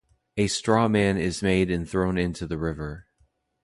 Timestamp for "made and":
1.43-1.87